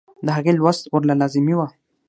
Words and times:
د 0.25 0.27
هغې 0.37 0.51
لوست 0.59 0.83
ورله 0.93 1.15
لازمي 1.21 1.53
وۀ- 1.57 1.67